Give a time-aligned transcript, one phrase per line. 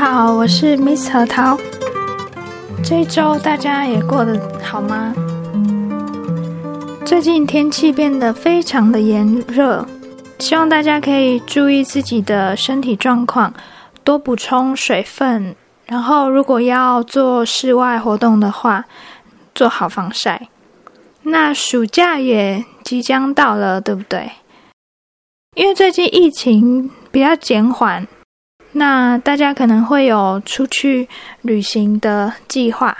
[0.00, 1.58] 好，我是 Miss 核桃。
[2.82, 5.14] 这一周大家也过得好吗？
[7.04, 9.86] 最近天气变得非常的炎热，
[10.38, 13.52] 希望大家可以注意自己的身体状况，
[14.02, 15.54] 多补充水分。
[15.84, 18.86] 然后，如果要做室外活动的话，
[19.54, 20.48] 做好防晒。
[21.24, 24.30] 那暑假也即将到了，对不对？
[25.56, 28.08] 因为最近疫情比较减缓，
[28.72, 31.08] 那大家可能会有出去
[31.42, 32.96] 旅行的计划。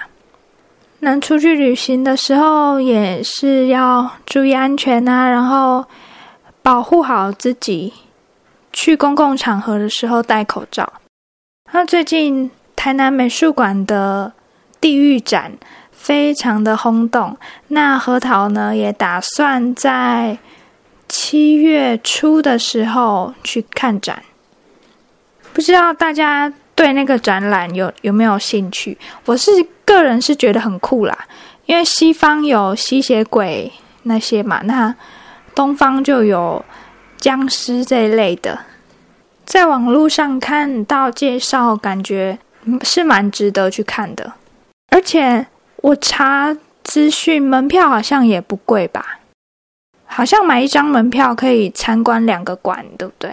[1.00, 5.84] 那出去旅行的时候，也是要注意安全啊，然后
[6.62, 7.92] 保护好自己。
[8.72, 10.92] 去公共场合的时候戴口罩。
[11.72, 14.32] 那最近台南美术馆的
[14.80, 15.52] 地狱展
[15.90, 17.36] 非常的轰动，
[17.68, 20.38] 那核桃呢也打算在。
[21.12, 24.22] 七月初的时候去看展，
[25.52, 28.96] 不知道大家对那个展览有有没有兴趣？
[29.24, 29.50] 我是
[29.84, 31.26] 个人是觉得很酷啦，
[31.66, 33.70] 因为西方有吸血鬼
[34.04, 34.94] 那些嘛，那
[35.54, 36.64] 东方就有
[37.18, 38.58] 僵尸这一类的，
[39.44, 42.38] 在网络上看到介绍，感觉
[42.82, 44.32] 是蛮值得去看的。
[44.90, 49.18] 而且我查资讯，门票好像也不贵吧。
[50.06, 53.32] 好像买一张门票可以参观两个馆，对不对？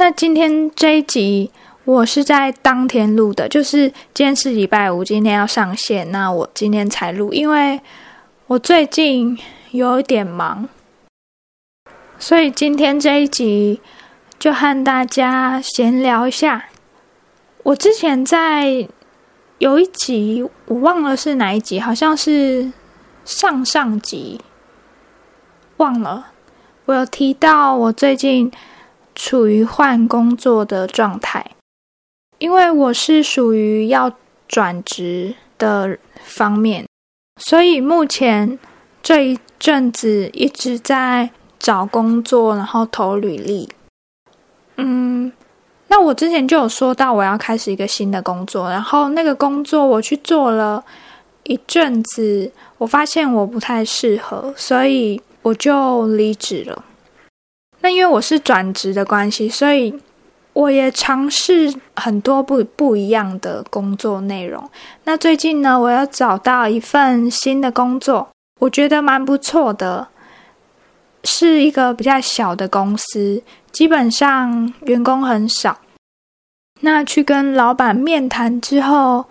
[0.00, 1.50] 那今天这一集
[1.84, 7.80] 我是在当天录的，就是今天是礼拜五，今天要上线，那我今天才录，因为
[8.46, 9.36] 我最近
[9.72, 10.68] 有一点忙，
[12.16, 13.80] 所以今天这一集
[14.38, 16.66] 就和大家闲聊一下。
[17.64, 18.88] 我之前在
[19.58, 22.70] 有一集我忘了是哪一集，好像是
[23.24, 24.40] 上上集。
[25.78, 26.28] 忘了，
[26.84, 28.52] 我有提到我最近
[29.18, 31.44] 处于换工作的状态，
[32.38, 34.12] 因为我是属于要
[34.46, 36.86] 转职的方面，
[37.42, 38.56] 所以目前
[39.02, 43.68] 这一阵子一直在找工作，然后投履历。
[44.76, 45.32] 嗯，
[45.88, 50.84] 那我之前就有说到我要开始一个新的工作，然后那个工作我去做了
[51.42, 55.20] 一阵子，我发现我不太适合，所以。
[55.42, 56.84] 我就离职了。
[57.80, 59.94] 那因为我是转职的关系，所以
[60.52, 64.68] 我也尝试很多不不一样的工作内容。
[65.04, 68.28] 那最近呢，我要找到一份新的工作，
[68.60, 70.08] 我觉得蛮不错的，
[71.24, 75.78] 是一个比较小的公司，基本上员工很少。
[76.80, 79.24] 那去跟老板面谈之后，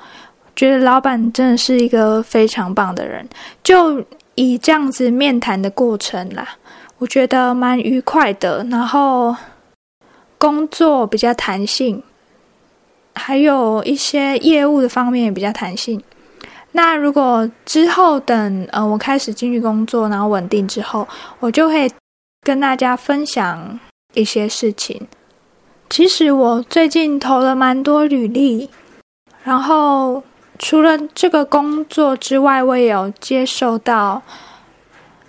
[0.55, 3.27] 觉得老板真的是一个非常棒的人，
[3.63, 4.03] 就。
[4.39, 6.47] 以这样子面谈的过程啦，
[6.99, 8.65] 我觉得蛮愉快的。
[8.71, 9.35] 然后
[10.37, 12.01] 工作比较弹性，
[13.15, 16.01] 还有一些业务的方面也比较弹性。
[16.71, 21.07] 那如果之后等呃我开始进去工作，然后稳定之后，
[21.39, 21.91] 我就会
[22.41, 23.79] 跟大家分享
[24.13, 25.07] 一些事情。
[25.89, 28.69] 其实我最近投了蛮多履历，
[29.43, 30.23] 然后。
[30.59, 34.19] 除了这个工作之外，我也有接受到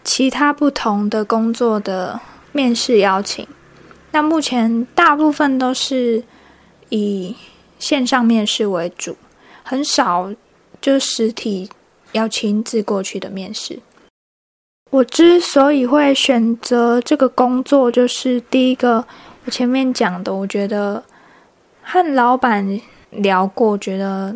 [0.08, 2.18] 其他不同的工作的
[2.50, 3.46] 面试邀请。
[4.10, 6.24] 那目前大部分都是
[6.88, 7.36] 以
[7.78, 9.14] 线上面试为主，
[9.62, 10.32] 很少
[10.80, 11.68] 就实体
[12.12, 13.78] 要亲自过去的面试。
[14.90, 19.04] 我之所以会选择这个工作，就是第一个，
[19.44, 21.04] 我前面讲的，我觉得
[21.82, 22.80] 和老板
[23.10, 24.34] 聊过，觉得。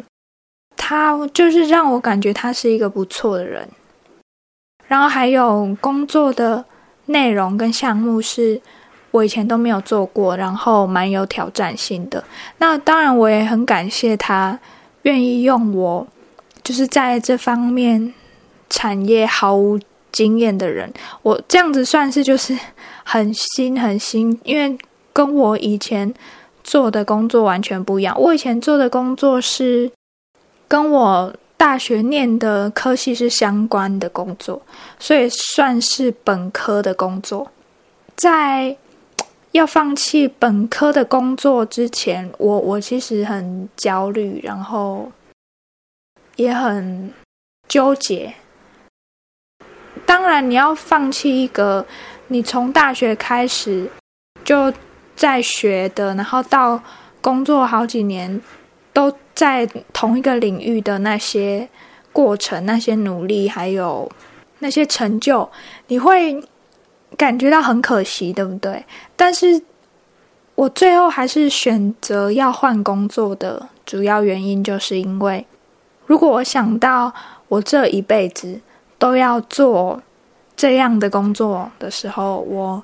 [0.76, 3.66] 他就是让我感觉他是一个不错的人，
[4.92, 6.62] 然后还有工作的
[7.06, 8.60] 内容跟项目是
[9.10, 12.22] 我以前都没有做过，然后蛮有挑战性的。
[12.58, 14.58] 那当然我也很感谢他
[15.04, 16.06] 愿意用我，
[16.62, 18.12] 就是在这方面
[18.68, 19.80] 产业毫无
[20.12, 20.92] 经验的人，
[21.22, 22.54] 我这样子算是就是
[23.02, 24.76] 很新很新，因为
[25.14, 26.12] 跟我以前
[26.62, 28.14] 做的工作完全不一样。
[28.20, 29.90] 我以前做的工作是。
[30.68, 34.60] 跟我大学念的科系是相关的工作，
[34.98, 37.52] 所以算是本科的工作。
[38.16, 38.76] 在
[39.52, 45.12] 要放弃本科的工作之前，我我其实很焦虑，然后
[46.34, 47.12] 也很
[47.68, 48.34] 纠结。
[50.04, 51.86] 当然，你要放弃一个
[52.26, 53.88] 你从大学开始
[54.44, 54.74] 就
[55.14, 56.82] 在学的，然后到
[57.20, 58.40] 工作好几年。
[58.94, 61.68] 都在同一个领域的那些
[62.12, 64.10] 过程、那些努力，还有
[64.58, 65.50] 那些成就，
[65.86, 66.42] 你会
[67.16, 68.84] 感觉到很可惜，对不对？
[69.16, 69.62] 但是
[70.54, 75.46] 我最后还是选择要换工作的主要原因，就是因为
[76.06, 77.12] 如果我想到
[77.48, 78.60] 我这一辈子
[78.98, 80.02] 都要做
[80.54, 82.82] 这样的工作的时候，我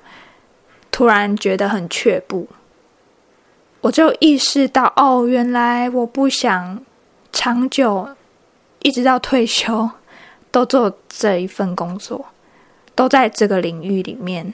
[0.90, 2.48] 突然觉得很却步。
[3.80, 6.84] 我就意识到，哦，原来我不想
[7.32, 8.08] 长久
[8.80, 9.88] 一直到退休
[10.50, 12.26] 都做这一份工作，
[12.94, 14.52] 都在这个领域里面。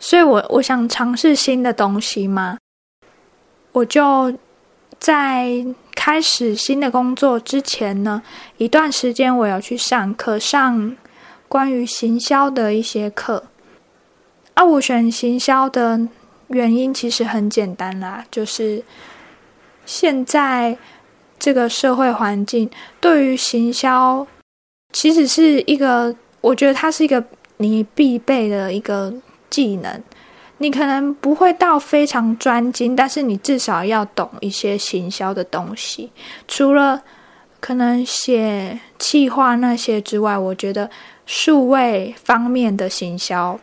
[0.00, 2.58] 所以，我我想尝试新的东西嘛。
[3.70, 4.36] 我就
[4.98, 8.20] 在开始新的工作之前呢，
[8.56, 10.96] 一段时间我要去上课，上
[11.48, 13.44] 关于行销的一些课。
[14.54, 16.08] 啊，我选行销的
[16.52, 18.82] 原因其实很简单啦，就是
[19.84, 20.76] 现在
[21.38, 22.70] 这个社会环境
[23.00, 24.26] 对于行销，
[24.92, 27.22] 其实是一个，我觉得它是一个
[27.56, 29.12] 你必备的一个。
[29.52, 30.02] 技能，
[30.56, 36.10] 你可能不会到非常专精，但是你至少要懂一些行销的东西。
[36.48, 37.02] 除了
[37.60, 40.88] 可能写企划那些之外，我觉得
[41.26, 43.60] 数位方面的行销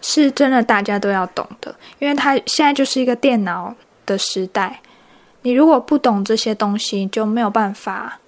[0.00, 3.74] 是真的大家都要懂的，因为它现在就是一个电脑
[4.04, 4.80] 的时代。
[5.42, 8.20] 你如果不懂这些东西，就没有办法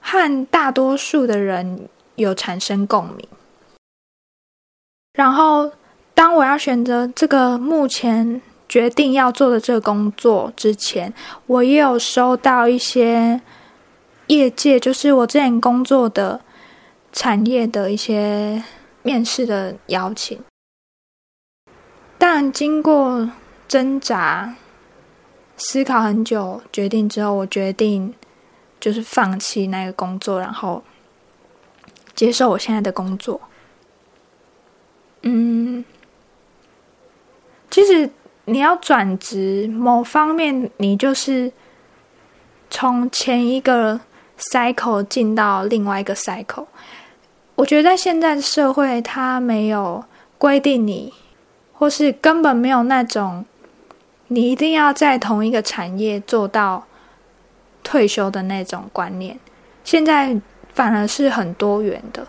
[0.00, 3.28] 和大多数的人有产生共鸣，
[5.12, 5.72] 然后。
[6.12, 11.10] 当我要选择这个目前决定要做的这个工作之前，
[11.46, 13.40] 我也有收到一些
[14.26, 16.38] 业界，就是我之前工作的
[17.10, 18.62] 产业的一些
[19.02, 20.38] 面试的邀请。
[22.20, 23.30] 但经过
[23.66, 24.54] 挣扎、
[25.56, 28.14] 思考很久，决定之后，我决定
[28.78, 30.84] 就是放弃那个工作，然后
[32.14, 33.40] 接受我现在的工作。
[35.22, 35.82] 嗯。
[37.70, 38.10] 其实
[38.44, 41.50] 你要转职，某方面你就是
[42.68, 43.98] 从前一个
[44.36, 46.66] cycle 进到另外一个 cycle。
[47.54, 50.04] 我觉得在现在的社会，它没有
[50.36, 51.14] 规定你，
[51.80, 53.42] 或是根本没有那种
[54.28, 56.84] 你一定要在同一个产业做到
[57.82, 59.40] 退休的那种观念。
[59.82, 60.38] 现在
[60.74, 62.26] 反而是很多元的。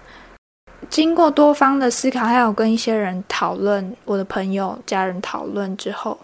[0.90, 6.18] 经过多方的思考，还有跟一些人讨论，我的朋友、家人讨论之后，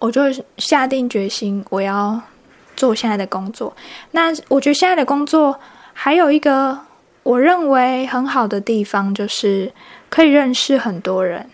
[0.00, 0.22] 我就
[0.58, 2.20] 下定决心，我要
[2.74, 3.72] 做现在的工作。
[4.10, 5.56] 那我觉得现在的工作
[5.92, 6.76] 还有一个
[7.22, 9.72] 我认为很好的地方，就是
[10.10, 11.48] 可以认识很多人。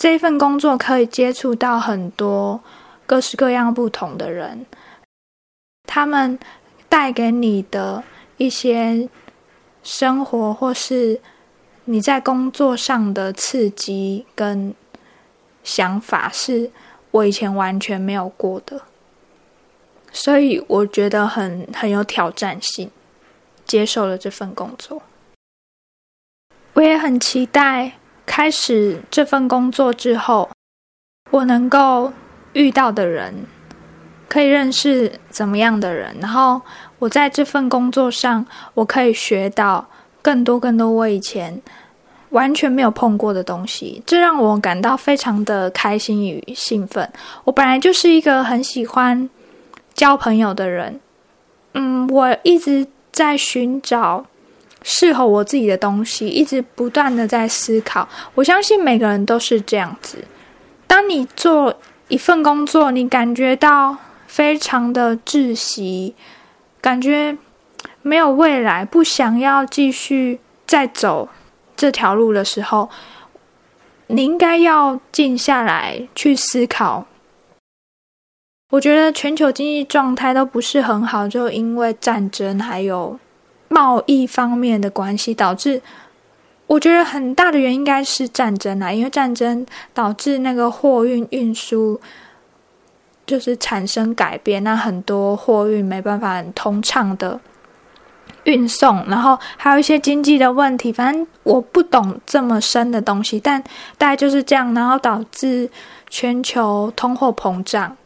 [0.00, 2.62] 这一份工作可以接触到很多
[3.04, 4.64] 各式各样不同的人，
[5.84, 6.38] 他们
[6.88, 8.02] 带给你的
[8.38, 9.08] 一些。
[9.82, 11.18] 生活或是
[11.86, 14.74] 你在工作上的刺激跟
[15.64, 16.70] 想法，是
[17.10, 18.82] 我以前完全没有过的，
[20.12, 22.90] 所以我觉得很很有挑战性，
[23.64, 25.02] 接受了这份工作。
[26.74, 27.92] 我也很期待
[28.30, 30.48] 开始这份工作之后，
[31.32, 32.12] 我能够
[32.52, 33.34] 遇到的人，
[34.28, 36.62] 可以认识怎么样的人，然后。
[37.00, 38.44] 我在这份工作上，
[38.74, 39.88] 我可以学到
[40.20, 41.58] 更多更多我以前
[42.28, 47.10] 完全没有碰过的东西，这让我感到非常的开心与兴奋。
[47.44, 49.30] 我本来就是一个很喜欢
[49.94, 51.00] 交朋友的人，
[51.72, 54.26] 嗯，我一直在寻找
[54.82, 58.08] 适合我自己的东西，一直不断的在思考。
[58.34, 60.24] 我相信每个人都是这样子。
[60.86, 63.96] 当你做一份工作，你感觉到
[64.26, 66.14] 非常的窒息。
[66.80, 67.36] 感觉
[68.00, 71.28] 没有未来，不想要继续再走
[71.76, 72.88] 这条路的时候，
[74.06, 77.06] 你应该要静下来去思考。
[78.70, 83.18] 我觉得全球经济状态都不是很好，就因为战争还有
[83.70, 85.80] 贸易方面的关系，导致
[86.66, 91.98] 我觉得很大的原因应该是战争啊，因为战争导致那个货运运输。
[93.26, 97.38] 就是产生改变，那很多货运没办法很通畅的
[98.42, 100.92] 运送，然后还有一些经济的问题。
[100.92, 103.62] 反正我不懂这么深的东西，但
[103.96, 105.70] 大概就是这样，然后导致
[106.08, 107.96] 全球通货膨胀。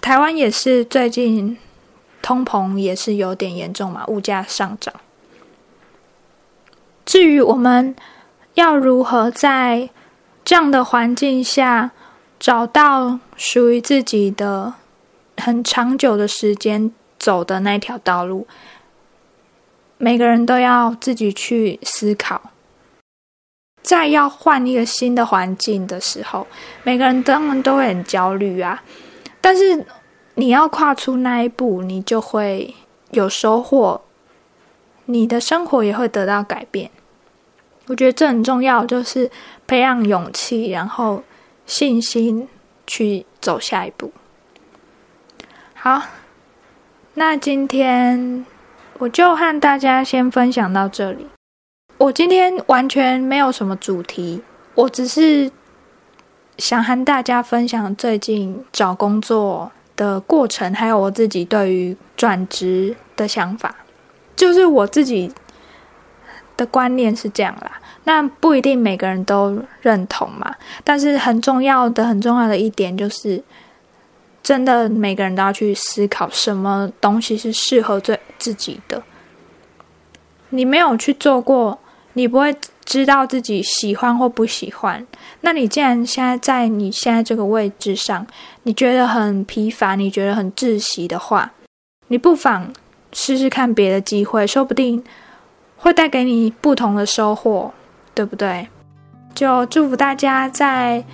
[0.00, 1.56] 台湾也是最近
[2.24, 4.94] 通膨也是有点严重嘛，物价上涨。
[7.04, 7.94] 至于我们
[8.54, 9.90] 要如何在
[10.42, 11.90] 这样的环境下，
[12.40, 14.72] 找到属于自己的
[15.36, 18.46] 很长久的时间走的那条道路，
[19.98, 22.40] 每个人都要自己去思考。
[23.82, 26.46] 在要换一个新的环境的时候，
[26.84, 28.82] 每个人当然都会很焦虑啊。
[29.42, 29.84] 但是
[30.34, 32.74] 你要跨出那一步，你就会
[33.10, 34.00] 有收获，
[35.06, 36.90] 你的生活也会得到改变。
[37.86, 39.30] 我觉得这很重要，就是
[39.66, 41.22] 培养勇气，然后
[41.66, 42.48] 信心
[42.86, 44.10] 去走下一步。
[45.74, 46.02] 好，
[47.14, 48.44] 那今天
[48.98, 51.26] 我就和大家先分享到这里。
[51.98, 54.42] 我今天完全没有什么主题，
[54.74, 55.50] 我只是
[56.58, 63.74] 想和大家分享最近找工作的过程，还有我自己对于转职的想法。
[64.36, 65.32] 就是我自己
[66.56, 70.54] 的观念是这样啦，那不一定每个人都认同嘛。
[70.82, 73.42] 但是很重要的、很重要的一点就是。
[74.42, 79.02] 真的，每个人都要去思考什么东西是适合最自己的。
[80.50, 81.78] 你没有去做过，
[82.12, 85.06] 你不会知道自己喜欢或不喜欢。
[85.40, 88.26] 那你既然现在在你现在这个位置上，
[88.62, 91.52] 你觉得很疲乏，你觉得很窒息的话，
[92.08, 92.72] 你不妨
[93.12, 95.02] 试试看别的机会，说不定
[95.76, 97.72] 会带给你不同的收获，
[98.14, 98.68] 对不对？
[99.34, 101.04] 就祝福大家在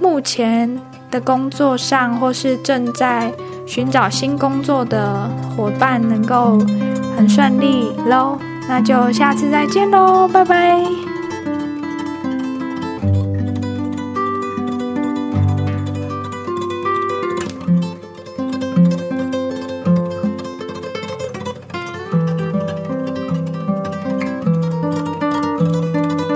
[0.00, 0.80] 目前。
[1.10, 3.32] 的工作上，或是正在
[3.68, 6.58] 寻找新工作的伙伴，能够
[7.16, 8.36] 很顺利喽。
[8.68, 11.03] 那就下次再见喽，拜拜。